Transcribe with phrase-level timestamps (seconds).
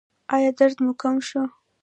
[0.35, 1.41] ایا درد مو کم شو؟